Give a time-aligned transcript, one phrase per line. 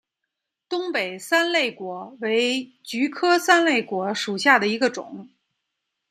[0.67, 5.29] 东北三肋果为菊科三肋果属下的一个种。